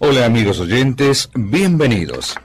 [0.00, 2.36] Hola amigos oyentes, bienvenidos.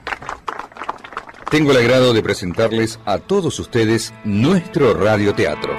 [1.52, 5.72] Tengo el agrado de presentarles a todos ustedes nuestro radioteatro.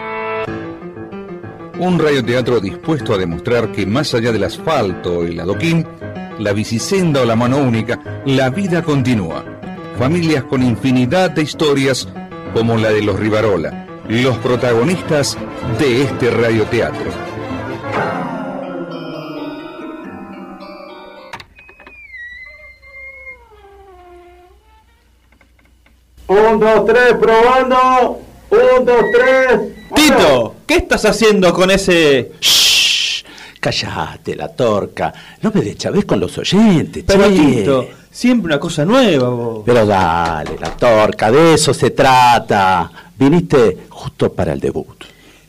[1.78, 5.86] Un radioteatro dispuesto a demostrar que más allá del asfalto y el adoquín,
[6.40, 9.44] la bicisenda o la mano única, la vida continúa.
[10.00, 12.07] Familias con infinidad de historias
[12.54, 15.38] como la de los Rivarola, los protagonistas
[15.78, 17.34] de este radioteatro.
[26.55, 28.22] Un, dos, tres, probando.
[28.50, 29.59] Un, dos, tres.
[29.94, 32.32] Tito, ¿qué estás haciendo con ese...
[32.40, 33.26] Shh,
[33.59, 35.13] callate, la torca.
[35.41, 37.30] No me deschaves con los oyentes, Pero che.
[37.30, 39.63] Tito, siempre una cosa nueva vos.
[39.66, 42.90] Pero dale, la torca, de eso se trata.
[43.20, 45.04] Viniste justo para el debut.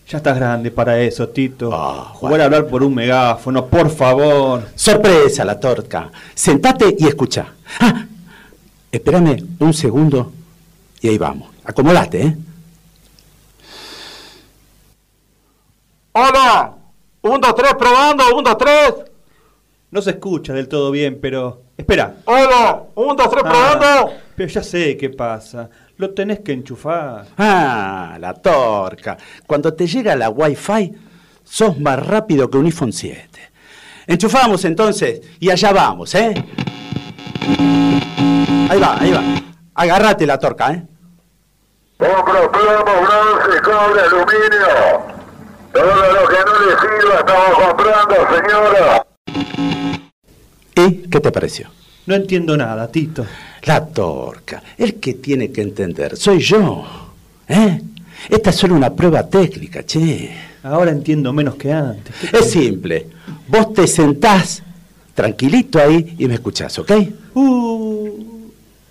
[0.09, 1.66] Ya estás grande para eso, Tito.
[1.66, 2.41] Jugar Juan.
[2.41, 4.70] a hablar por un megáfono, por favor.
[4.75, 6.11] Sorpresa, la torca.
[6.34, 7.47] Sentate y escucha.
[7.78, 8.06] Ah,
[8.91, 10.33] espérame un segundo
[11.06, 11.48] y ahí vamos.
[11.64, 12.36] Acomodate, ¿eh?
[16.12, 16.74] Hola.
[17.22, 18.36] Un, dos, tres, probando.
[18.36, 18.94] Un, dos, tres.
[19.90, 21.62] No se escucha del todo bien, pero...
[21.77, 22.16] Espera.
[22.24, 22.82] Hola.
[22.96, 24.12] Un, dos, tres, Ah, probando.
[24.34, 25.68] pero ya sé qué pasa.
[25.96, 27.27] Lo tenés que enchufar.
[27.38, 29.16] Ah, la torca.
[29.46, 30.92] Cuando te llega la Wi-Fi,
[31.44, 33.28] sos más rápido que un iPhone 7.
[34.08, 36.32] Enchufamos entonces y allá vamos, ¿eh?
[38.68, 39.22] Ahí va, ahí va.
[39.74, 40.82] Agárrate la torca, ¿eh?
[41.98, 45.16] Compro plomo, bronce, cobre, aluminio.
[45.72, 49.06] Todo lo que no le sirva estamos comprando, señora.
[50.74, 51.69] ¿Y qué te pareció?
[52.06, 53.24] No entiendo nada, Tito.
[53.64, 54.62] La torca.
[54.77, 56.84] El que tiene que entender soy yo.
[57.48, 57.80] ¿Eh?
[58.28, 60.30] Esta es solo una prueba técnica, che.
[60.62, 62.14] Ahora entiendo menos que antes.
[62.30, 63.06] ¿Qué- Es simple.
[63.48, 64.62] Vos te sentás
[65.14, 66.91] tranquilito ahí y me escuchás, ¿ok?
[67.34, 67.75] Uh,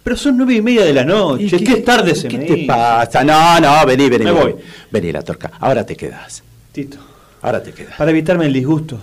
[0.06, 1.58] pero son nueve y media de la noche.
[1.58, 2.68] ¿Y ¿Qué, tarde se ¿Qué me te hizo.
[2.68, 3.24] pasa?
[3.24, 4.24] No, no, vení, vení.
[4.26, 4.56] Me voy.
[4.92, 5.52] Vení, la torca.
[5.60, 6.44] Ahora te quedas.
[6.72, 6.98] Tito,
[7.42, 7.96] Ahora te quedas.
[7.98, 9.00] para evitarme el disgusto,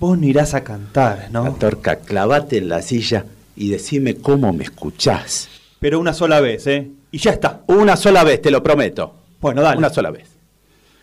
[0.00, 1.52] vos no irás a cantar, La ¿no?
[1.56, 5.50] torca, clavate en la silla y decime cómo me escuchás.
[5.78, 6.88] Pero una sola vez, ¿eh?
[7.12, 7.60] Y ya está.
[7.66, 9.12] Una sola vez, te lo prometo.
[9.42, 9.76] Bueno, dale.
[9.76, 10.26] Una sola vez.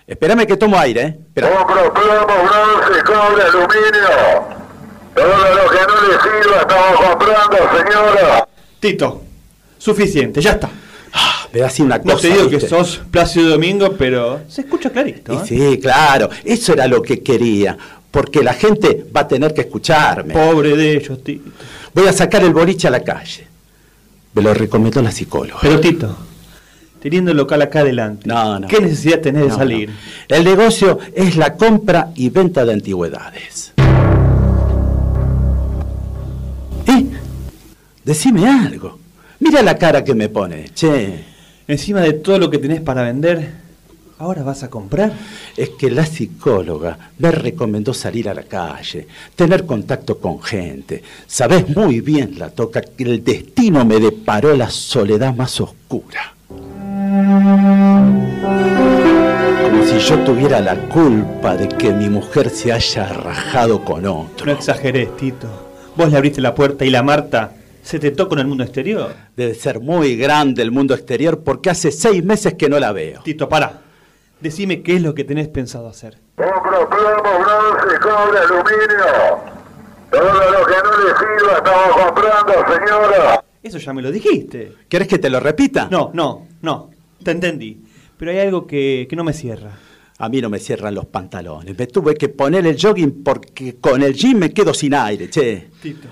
[0.08, 1.18] Espérame que tomo aire, ¿eh?
[1.28, 1.50] Espera.
[1.52, 4.56] Compro plomo, bronce, cobre, aluminio.
[5.16, 8.45] Todo lo que no le sirva estamos comprando, señora.
[8.86, 9.24] Tito,
[9.80, 10.70] suficiente, ya está.
[11.12, 12.14] Ah, me da así una cosa.
[12.14, 12.70] No te digo que ¿viste?
[12.70, 15.34] sos Plácido Domingo, pero se escucha clarito.
[15.34, 15.40] ¿eh?
[15.48, 16.30] sí, claro.
[16.44, 17.76] Eso era lo que quería.
[18.12, 20.34] Porque la gente va a tener que escucharme.
[20.36, 21.50] Pobre de ellos, Tito.
[21.96, 23.48] Voy a sacar el boliche a la calle.
[24.36, 25.60] Me lo recomendó la psicóloga.
[25.64, 26.16] Pero Tito,
[27.02, 28.68] teniendo el local acá adelante, No, no.
[28.68, 29.90] ¿qué necesidad tenés de salir?
[29.90, 29.96] no.
[30.36, 33.72] El negocio es la compra y venta de antigüedades.
[38.06, 39.00] Decime algo.
[39.40, 40.70] Mira la cara que me pone.
[40.74, 41.24] Che,
[41.68, 43.50] Encima de todo lo que tenés para vender,
[44.20, 45.12] ¿ahora vas a comprar?
[45.58, 51.02] es que la psicóloga me recomendó salir a la calle, tener contacto con gente.
[51.26, 56.36] Sabes muy bien, la toca, que el destino me deparó la soledad más oscura.
[59.64, 64.20] Como si yo tuviera la culpa de que mi mujer se haya rajado con No
[64.32, 64.52] otro.
[64.52, 65.48] exageres, Tito.
[65.98, 67.54] Vos le abriste la puerta y la Marta
[67.86, 69.14] se te tocó en el mundo exterior.
[69.38, 73.22] Debe ser muy grande el mundo exterior porque hace seis meses que no la veo.
[73.22, 73.80] Tito, para.
[74.42, 76.18] Decime qué es lo que tenés pensado hacer.
[76.36, 79.06] Compro plomo, bronce, cobre, aluminio.
[80.10, 83.44] Todo lo que no le sirva estamos comprando, señora.
[83.62, 84.74] Eso ya me lo dijiste.
[84.90, 85.88] ¿Querés que te lo repita?
[85.92, 86.90] No, no, no.
[87.24, 87.84] Te entendí.
[88.18, 89.78] Pero hay algo que, que no me cierra.
[90.18, 91.78] A mí no me cierran los pantalones.
[91.78, 95.70] Me tuve que poner el jogging porque con el jean me quedo sin aire, che.
[95.82, 96.08] Tito,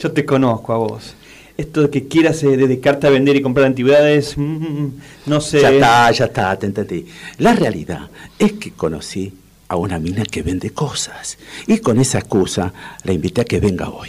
[0.00, 1.14] yo te conozco a vos.
[1.56, 4.86] Esto de que quieras eh, dedicarte a vender y comprar antigüedades, mm,
[5.26, 5.60] no sé.
[5.60, 7.06] Ya está, ya está, te entendí.
[7.38, 8.08] La realidad
[8.38, 9.32] es que conocí
[9.68, 11.36] a una mina que vende cosas.
[11.66, 12.72] Y con esa excusa
[13.04, 14.08] la invité a que venga hoy.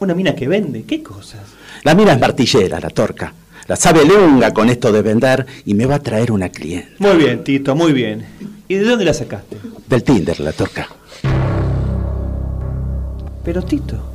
[0.00, 1.42] Una mina que vende, ¿qué cosas?
[1.84, 3.32] La mina es martillera, la torca.
[3.68, 6.96] La sabe lunga con esto de vender y me va a traer una cliente.
[6.98, 8.26] Muy bien, Tito, muy bien.
[8.66, 9.58] ¿Y de dónde la sacaste?
[9.86, 10.88] Del Tinder, la torca.
[13.44, 14.10] Pero Tito,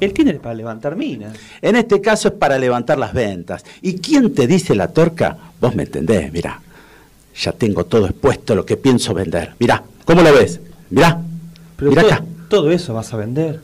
[0.00, 1.34] el Tinder es para levantar minas.
[1.62, 3.64] En este caso es para levantar las ventas.
[3.82, 5.36] ¿Y quién te dice la torca?
[5.60, 6.60] Vos me entendés, mirá.
[7.42, 9.54] Ya tengo todo expuesto lo que pienso vender.
[9.58, 10.60] Mirá, ¿cómo lo ves?
[10.90, 11.18] Mirá,
[11.76, 12.24] Pero mirá to- acá.
[12.48, 13.60] todo eso vas a vender.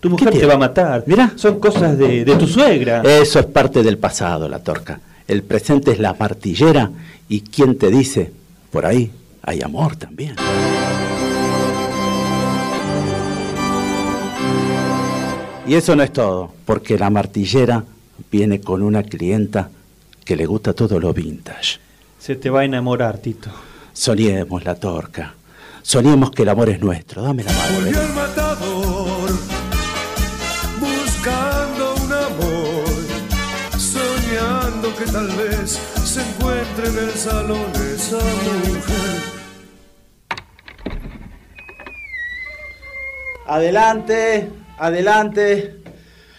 [0.00, 0.46] Tu ¿Qué mujer te tiene?
[0.46, 1.04] va a matar.
[1.06, 1.32] Mirá.
[1.36, 3.02] Son cosas de, de tu suegra.
[3.02, 5.00] Eso es parte del pasado, la torca.
[5.28, 6.90] El presente es la martillera
[7.28, 8.32] y quién te dice,
[8.72, 9.10] por ahí
[9.42, 10.34] hay amor también.
[15.70, 17.84] Y eso no es todo, porque la martillera
[18.28, 19.70] viene con una clienta
[20.24, 21.78] que le gusta todo lo vintage.
[22.18, 23.50] Se te va a enamorar, Tito.
[23.92, 25.32] Soñemos la torca.
[25.80, 27.22] Soñemos que el amor es nuestro.
[27.22, 27.74] Dame la mano.
[27.76, 29.30] Volvió el matador
[30.80, 39.20] buscando un amor, soñando que tal vez se encuentre en el salón esa mujer.
[43.46, 45.76] Adelante, adelante.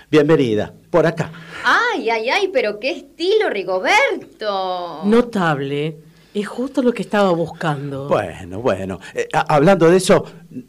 [0.10, 0.74] Bienvenida.
[0.90, 1.32] Por acá.
[1.64, 5.04] Ay, ay, ay, pero qué estilo, Rigoberto.
[5.06, 5.98] Notable.
[6.34, 8.08] Es justo lo que estaba buscando.
[8.08, 9.00] Bueno, bueno.
[9.14, 10.26] Eh, hablando de eso,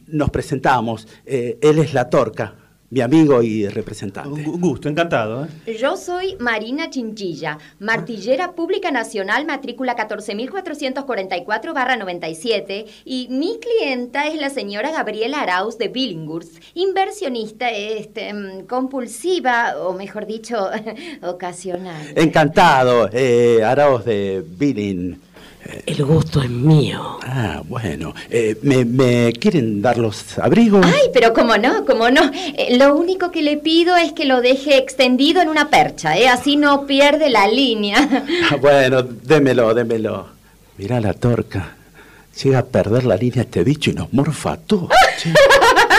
[0.09, 1.09] nos presentamos.
[1.25, 2.55] Eh, él es la torca,
[2.93, 4.29] mi amigo y representante.
[4.29, 5.47] Un gusto, encantado.
[5.47, 5.49] ¿eh?
[5.81, 14.91] Yo soy Marina Chinchilla, martillera pública nacional, matrícula 14.444-97, y mi clienta es la señora
[14.91, 20.69] Gabriela Arauz de Billinghurst, inversionista este, mm, compulsiva, o mejor dicho,
[21.23, 22.13] ocasional.
[22.15, 25.32] Encantado, eh, Araos de Billing.
[25.87, 27.19] El gusto es mío.
[27.23, 28.15] Ah, bueno.
[28.31, 30.85] Eh, ¿me, me quieren dar los abrigos?
[30.85, 32.31] Ay, pero cómo no, cómo no.
[32.57, 36.29] Eh, lo único que le pido es que lo deje extendido en una percha, ¿eh?
[36.29, 37.99] Así no pierde la línea.
[38.51, 40.27] Ah, bueno, démelo, démelo.
[40.77, 41.77] Mirá la torca.
[42.43, 44.89] Llega a perder la línea este bicho y nos morfa a todos.
[45.19, 45.33] che.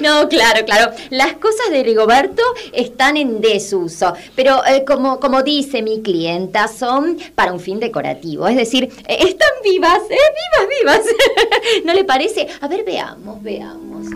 [0.00, 0.92] No, claro, claro.
[1.10, 2.42] Las cosas de Rigoberto
[2.72, 8.46] están en desuso, pero eh, como, como dice mi clienta, son para un fin decorativo.
[8.46, 10.16] Es decir, eh, están vivas, ¿eh?
[10.58, 11.00] Vivas, vivas.
[11.84, 12.46] ¿No le parece?
[12.60, 14.06] A ver, veamos, veamos.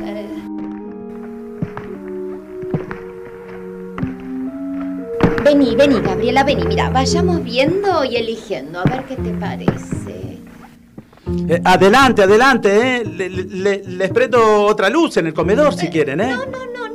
[5.44, 6.64] Vení, vení, Gabriela, vení.
[6.64, 8.80] Mira, vayamos viendo y eligiendo.
[8.80, 10.14] A ver qué te parece.
[11.48, 12.68] Eh, adelante, adelante,
[12.98, 13.04] ¿eh?
[13.04, 16.28] Le- le- le- les prendo otra luz en el comedor si quieren, ¿eh?
[16.34, 16.93] No, no, no,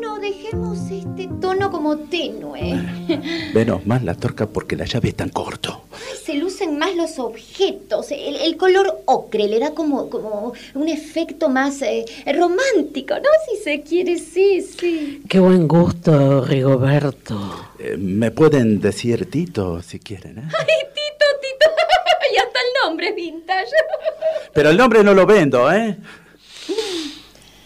[1.59, 2.73] tono como tenue.
[3.53, 5.83] Menos mal la torca porque la llave es tan corto.
[5.91, 8.11] Ay, se lucen más los objetos.
[8.11, 13.29] El, el color ocre le da como, como un efecto más eh, romántico, ¿no?
[13.49, 15.21] Si se quiere, sí, sí.
[15.27, 17.35] Qué buen gusto, Rigoberto.
[17.77, 20.43] Eh, Me pueden decir Tito si quieren, ¿eh?
[20.57, 21.71] Ay, Tito, Tito.
[22.33, 23.71] Y hasta el nombre es vintage.
[24.53, 25.97] Pero el nombre no lo vendo, ¿eh?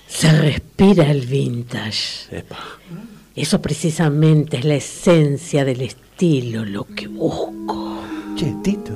[0.07, 2.37] Se respira el vintage.
[2.37, 2.57] Epa.
[3.35, 8.03] Eso precisamente es la esencia del estilo, lo que busco.
[8.35, 8.93] che, Tito,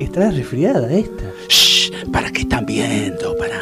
[0.00, 1.24] estará resfriada esta.
[1.46, 3.36] Shh, ¿para qué están viendo?
[3.36, 3.60] Para.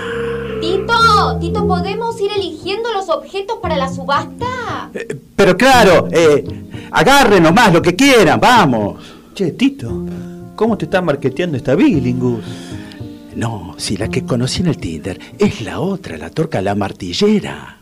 [0.61, 4.91] Tito, Tito, ¿podemos ir eligiendo los objetos para la subasta?
[4.95, 6.45] Eh, pero claro, eh,
[6.93, 9.03] agarren nomás lo que quieran, vamos.
[9.35, 10.07] Che, Tito,
[10.55, 12.45] ¿cómo te está marketeando esta Billingus?
[13.35, 17.79] No, si la que conocí en el Tinder es la otra, la torca, la martillera.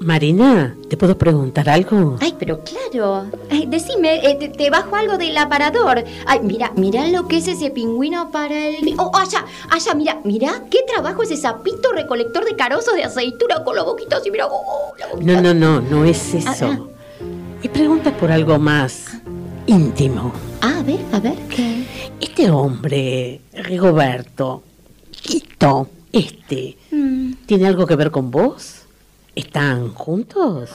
[0.00, 2.16] Marina, ¿te puedo preguntar algo?
[2.20, 3.26] Ay, pero claro.
[3.50, 6.04] Ay, decime, eh, te, te bajo algo del aparador.
[6.26, 8.94] Ay, mira, mira lo que es ese pingüino para el...
[8.98, 13.74] Oh, allá, allá, mira, mira qué trabajo ese sapito recolector de carozos de aceituna con
[13.74, 14.46] la boquita así, mira.
[14.46, 15.32] oh, oh, la boquita.
[15.40, 16.90] No, no, no, no es Ah, eso.
[17.62, 19.16] Y pregunta por algo más
[19.66, 20.32] íntimo.
[20.60, 21.84] Ah, a ver, a ver, ¿qué?
[22.20, 24.62] Este hombre, Rigoberto,
[25.26, 27.32] Tito, este, Mm.
[27.46, 28.82] ¿tiene algo que ver con vos?
[29.38, 30.68] ¿Están juntos?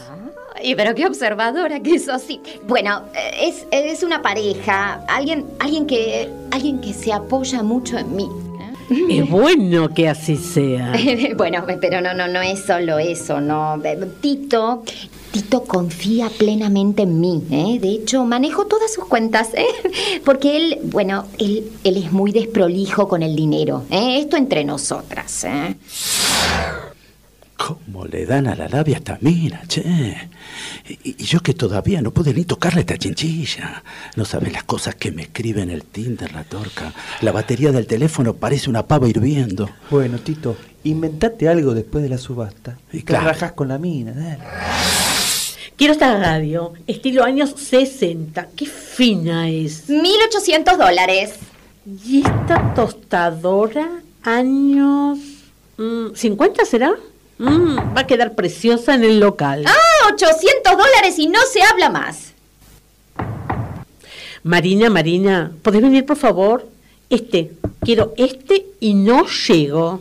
[0.63, 2.39] Y pero qué observadora que eso sí.
[2.65, 8.15] Bueno, eh, es, es una pareja, alguien, alguien que, alguien que se apoya mucho en
[8.15, 8.29] mí.
[8.89, 9.19] ¿eh?
[9.19, 10.93] Es bueno que así sea.
[11.35, 13.83] bueno, pero no, no, no es solo eso, no.
[13.83, 14.83] Eh, Tito,
[15.33, 17.79] Tito confía plenamente en mí, ¿eh?
[17.81, 19.67] De hecho, manejo todas sus cuentas, ¿eh?
[20.23, 24.19] Porque él, bueno, él, él es muy desprolijo con el dinero, ¿eh?
[24.19, 25.75] Esto entre nosotras, ¿eh?
[27.65, 29.81] ¿Cómo le dan a la labia esta mina, che?
[31.03, 33.81] Y, y yo que todavía no pude ni tocarle esta chinchilla.
[34.17, 36.91] No sabes las cosas que me escribe en el Tinder la torca.
[37.21, 39.69] La batería del teléfono parece una pava hirviendo.
[39.89, 42.77] Bueno, Tito, inventate algo después de la subasta.
[42.91, 43.27] Y Te claro.
[43.27, 44.39] rajás con la mina, dale.
[45.77, 48.49] Quiero esta radio, estilo años 60.
[48.57, 49.87] Qué fina es.
[49.89, 51.35] 1800 dólares.
[51.85, 53.89] ¿Y esta tostadora?
[54.23, 55.17] Años...
[55.77, 56.93] mm, ¿50 será?
[57.43, 59.65] Mm, va a quedar preciosa en el local.
[59.67, 62.31] Ah, 800 dólares y no se habla más.
[64.43, 66.65] Marina, Marina, ¿podés venir por favor?
[67.09, 69.99] Este, quiero este y no llego.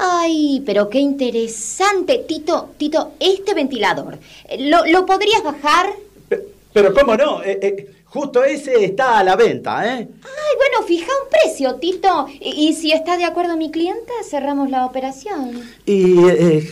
[0.00, 2.24] Ay, pero qué interesante.
[2.26, 4.18] Tito, Tito, este ventilador,
[4.58, 5.86] ¿lo, lo podrías bajar?
[6.72, 10.08] Pero cómo no, Eh, eh, justo ese está a la venta, ¿eh?
[10.22, 12.26] Ay, bueno, fija un precio, Tito.
[12.40, 15.62] Y, y si está de acuerdo mi clienta, cerramos la operación.
[15.84, 16.68] Y, eh,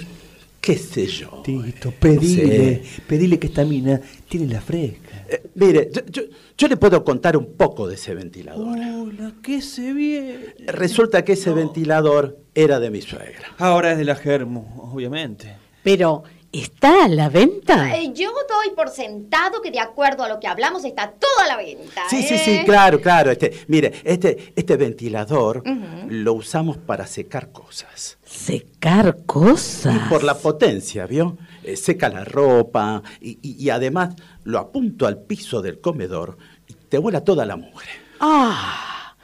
[0.61, 1.43] qué sé yo.
[1.45, 5.27] Tito, pedile, pedile que esta mina tiene la fresca.
[5.29, 6.23] Eh, mire, yo, yo-
[6.57, 8.67] yo le puedo contar un poco de ese ventilador.
[8.79, 10.55] Hola, que se viene.
[10.67, 13.55] Resulta que ese ventilador era de mi suegra.
[13.59, 15.57] Ahora es de la Germo, obviamente.
[15.83, 16.23] Pero,
[16.55, 17.97] ¿está a la venta?
[17.99, 21.47] Eh, yo doy por sentado que de acuerdo a lo que hablamos está todo a
[21.49, 22.03] la venta.
[22.09, 22.43] Sí, sí, ¿eh?
[22.45, 23.31] sí, claro, claro.
[23.31, 25.63] Este, mire, este, este ventilador
[26.09, 28.19] lo usamos para secar cosas.
[28.25, 29.95] Secar cosas.
[29.97, 31.37] Y por la potencia, ¿vio?
[31.63, 36.37] Eh, seca la ropa y, y- y además lo apunto al piso del comedor
[36.69, 37.89] y te vuela toda la mugre.
[38.21, 39.17] Ah,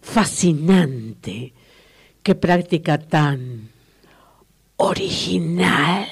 [0.00, 1.52] fascinante.
[2.22, 3.70] Qué práctica tan
[4.76, 6.06] original.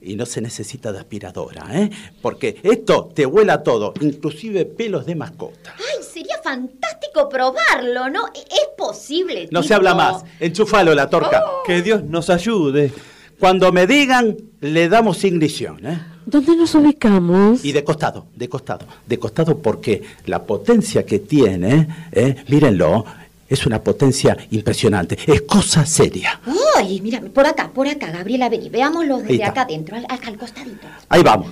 [0.00, 1.90] Y no se necesita de aspiradora, ¿eh?
[2.22, 5.74] Porque esto te vuela todo, inclusive pelos de mascota.
[5.76, 8.28] Ay, sería fantástico probarlo, ¿no?
[8.28, 9.48] E- Es posible.
[9.50, 11.42] No se habla más, enchufalo la torca.
[11.66, 12.92] Que Dios nos ayude.
[13.40, 16.00] Cuando me digan, le damos ignición, ¿eh?
[16.26, 17.64] ¿Dónde nos ubicamos?
[17.64, 22.36] Y de costado, de costado, de costado porque la potencia que tiene, ¿eh?
[22.48, 23.04] mírenlo,
[23.48, 26.40] es una potencia impresionante, es cosa seria.
[26.76, 30.36] Ay, mira, por acá, por acá, Gabriela, vení, veámoslo desde acá adentro, al, acá al
[30.36, 30.86] costadito.
[31.08, 31.48] Ahí vamos,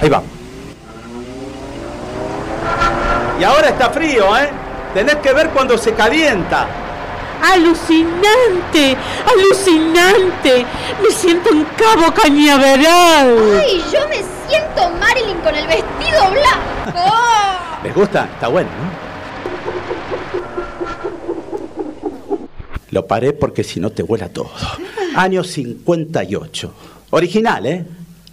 [0.00, 0.28] ahí vamos.
[3.40, 4.48] Y ahora está frío, ¿eh?
[4.94, 6.68] Tenés que ver cuando se calienta.
[7.42, 8.96] ¡Alucinante!
[9.26, 10.64] ¡Alucinante!
[11.02, 13.36] Me siento en Cabo Cañaveral.
[13.60, 16.96] Ay, yo me siento Marilyn con el vestido blanco.
[16.96, 17.82] ¡Oh!
[17.82, 18.28] ¿Les gusta?
[18.32, 19.13] Está bueno, ¿no?
[22.94, 24.52] Lo paré porque si no te vuela todo.
[25.16, 26.74] Año 58.
[27.10, 27.84] Original, ¿eh?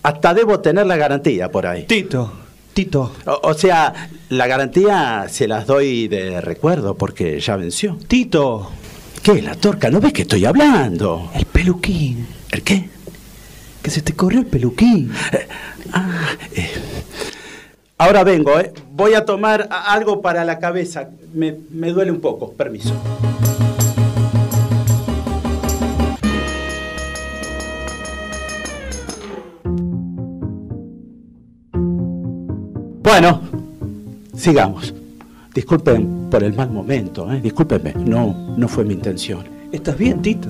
[0.03, 1.86] Hasta debo tener la garantía por ahí.
[1.88, 2.32] Tito,
[2.72, 7.98] Tito, O, o sea, la garantía se las doy de recuerdo porque ya venció.
[8.08, 8.70] Tito.
[9.24, 9.41] ¿Qué?
[9.41, 11.32] La torca, ¿no ves que estoy hablando?
[11.34, 12.27] El peluquín.
[12.51, 12.88] ¿El qué?
[13.82, 15.12] Que se te corrió el peluquín.
[15.91, 16.20] Ah,
[16.56, 16.70] eh.
[17.98, 18.72] Ahora vengo, ¿eh?
[18.91, 21.10] Voy a tomar algo para la cabeza.
[21.34, 22.51] Me, me duele un poco.
[22.53, 22.94] Permiso.
[33.12, 33.41] Bueno,
[34.38, 34.94] sigamos.
[35.53, 37.41] Disculpen por el mal momento, ¿eh?
[37.41, 37.94] Discúlpenme.
[37.94, 39.44] No, no fue mi intención.
[39.70, 40.48] ¿Estás bien, Tito?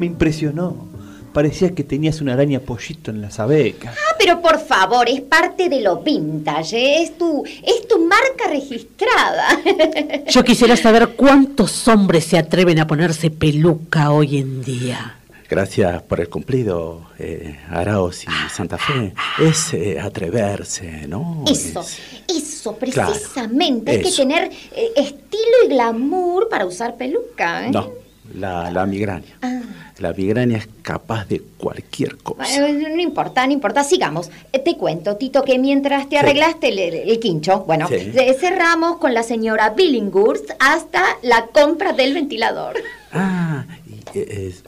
[0.00, 0.88] Me impresionó.
[1.32, 3.92] Parecía que tenías una araña pollito en la sabeca.
[3.92, 7.02] Ah, pero por favor, es parte de lo vintage, ¿eh?
[7.04, 9.60] es tu, es tu marca registrada.
[10.28, 15.18] Yo quisiera saber cuántos hombres se atreven a ponerse peluca hoy en día.
[15.58, 19.14] Gracias por el cumplido, eh, Araos y Santa Fe.
[19.40, 21.44] Es eh, atreverse, ¿no?
[21.48, 23.92] Eso, Es- eso, Claro, precisamente.
[23.92, 27.68] Hay que tener eh, estilo y glamour para usar peluca.
[27.68, 27.70] ¿eh?
[27.70, 27.88] No,
[28.34, 29.38] la, la migraña.
[29.42, 29.60] Ah.
[30.00, 32.42] La migraña es capaz de cualquier cosa.
[32.68, 34.30] No importa, no importa, sigamos.
[34.50, 38.10] Te cuento, Tito, que mientras te arreglaste el, el- el quincho, bueno, Sí.
[38.40, 42.74] cerramos con la señora Billinghurst hasta la compra del ventilador.
[43.12, 43.64] Ah,
[44.12, 44.64] y, es-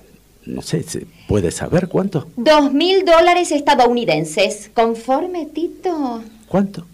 [0.47, 2.29] no sé, ¿se ¿puede saber cuánto?
[2.37, 4.71] Dos mil dólares estadounidenses.
[4.73, 6.23] ¿Conforme, Tito?
[6.49, 6.87] ¿Cuánto?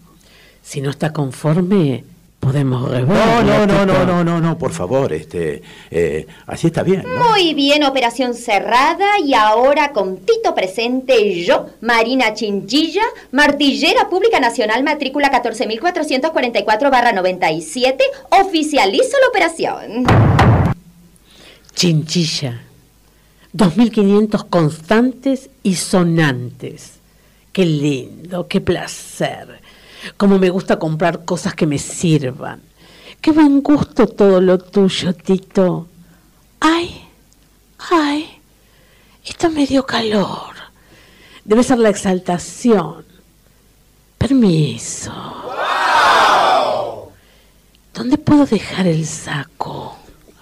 [0.61, 2.03] Si no está conforme,
[2.43, 3.07] Podemos rever.
[3.07, 7.29] No, no, no, no, no, no, no, por favor, este, eh, así está bien, ¿no?
[7.29, 14.83] Muy bien, operación cerrada y ahora con Tito presente yo, Marina Chinchilla, martillera pública nacional,
[14.83, 17.97] matrícula 14.444-97,
[18.41, 20.03] oficializo la operación.
[21.73, 22.59] Chinchilla.
[23.53, 26.99] 2.500 constantes y sonantes.
[27.51, 29.61] Qué lindo, qué placer.
[30.17, 32.61] Cómo me gusta comprar cosas que me sirvan.
[33.21, 35.87] Qué buen gusto todo lo tuyo, Tito.
[36.59, 37.05] Ay,
[37.91, 38.27] ay,
[39.23, 40.53] esto me dio calor.
[41.45, 43.05] Debe ser la exaltación.
[44.17, 45.13] Permiso.
[47.93, 49.97] ¿Dónde puedo dejar el saco?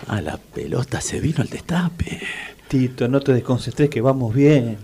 [0.07, 2.21] A la pelota se vino el destape.
[2.71, 4.77] Tito, no te desconcentres que vamos bien.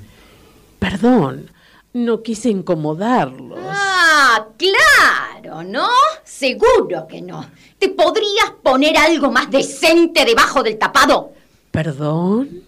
[0.77, 1.49] Perdón,
[1.93, 3.59] no quise incomodarlos.
[3.63, 5.87] Ah, claro, ¿no?
[6.21, 7.45] Seguro que no.
[7.79, 11.31] ¿Te podrías poner algo más decente debajo del tapado?
[11.71, 12.61] Perdón,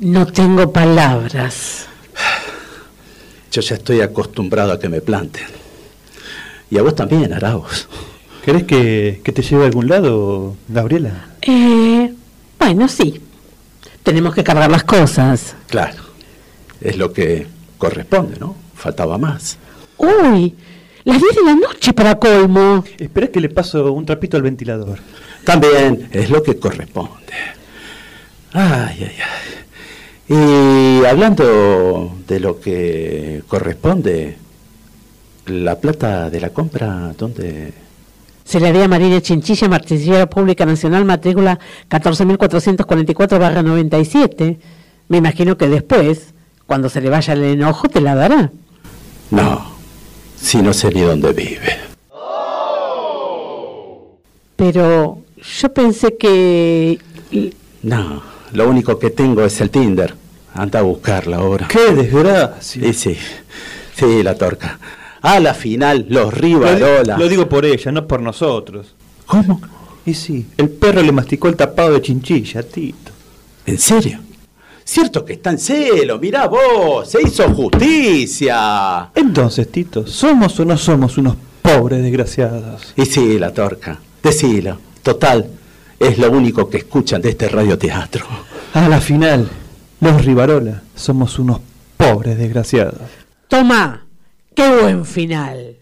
[0.00, 1.86] No tengo palabras.
[3.50, 5.46] Yo ya estoy acostumbrado a que me planten.
[6.70, 7.88] Y a vos también, Arauz.
[8.48, 11.26] ¿Querés que, que te lleve a algún lado, Gabriela?
[11.42, 12.14] Eh,
[12.58, 13.20] bueno, sí.
[14.02, 15.54] Tenemos que cargar las cosas.
[15.66, 16.02] Claro,
[16.80, 18.56] es lo que corresponde, ¿no?
[18.74, 19.58] Faltaba más.
[19.98, 20.54] Uy,
[21.04, 22.86] las 10 de la noche para colmo.
[22.96, 24.98] Espera que le paso un trapito al ventilador.
[25.44, 27.34] También es lo que corresponde.
[28.54, 29.16] Ay, ay,
[30.30, 31.02] ay.
[31.02, 34.38] Y hablando de lo que corresponde,
[35.44, 37.87] la plata de la compra, ¿dónde?
[38.48, 41.58] Se le haría a Marina Chinchilla, Martillera Pública Nacional, matrícula
[41.90, 44.56] 14.444-97.
[45.08, 46.32] Me imagino que después,
[46.66, 48.50] cuando se le vaya el enojo, te la dará.
[49.30, 49.72] No,
[50.40, 51.76] si no sé ni dónde vive.
[54.56, 55.18] Pero
[55.60, 56.98] yo pensé que...
[57.82, 58.22] No,
[58.54, 60.14] lo único que tengo es el Tinder.
[60.54, 61.68] Anda a buscarla ahora.
[61.68, 62.62] ¡Qué desgracia!
[62.62, 63.14] Sí, sí,
[63.94, 64.78] sí, la torca.
[65.22, 67.16] A la final, los Lo, Rivarola.
[67.18, 68.94] lo digo por ella, no por nosotros.
[69.26, 69.60] ¿Cómo?
[70.06, 73.12] Y sí, el perro le masticó el tapado de chinchilla, Tito.
[73.66, 74.20] ¿En serio?
[74.84, 79.10] Cierto que está en celo, mirá vos, se hizo justicia.
[79.14, 82.94] Entonces, Tito, ¿somos o no somos unos pobres desgraciados?
[82.96, 84.78] Y sí, la torca, decilo.
[85.02, 85.46] Total,
[85.98, 88.24] es lo único que escuchan de este radioteatro.
[88.74, 89.48] A la final,
[90.00, 91.60] los Rivarola somos unos
[91.96, 93.02] pobres desgraciados.
[93.48, 94.06] Toma,
[94.54, 95.78] qué buen final.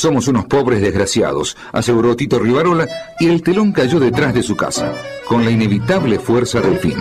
[0.00, 4.94] Somos unos pobres desgraciados, aseguró Tito Rivarola, y el telón cayó detrás de su casa,
[5.26, 6.96] con la inevitable fuerza del fin.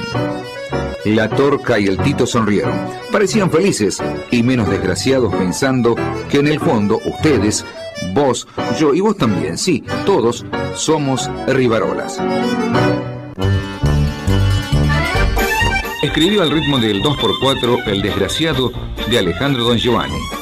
[1.06, 2.74] La Torca y el Tito sonrieron.
[3.10, 5.96] Parecían felices y menos desgraciados pensando
[6.30, 7.66] que en el fondo ustedes,
[8.14, 8.48] vos,
[8.80, 10.46] yo y vos también, sí, todos
[10.76, 12.20] somos Rivarolas.
[16.02, 18.72] Escribió al ritmo del 2x4 El desgraciado
[19.10, 20.39] de Alejandro Don Giovanni.